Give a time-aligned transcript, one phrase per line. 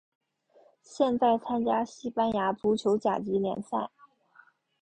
[0.81, 3.91] 现在参加西班牙足球甲级联赛。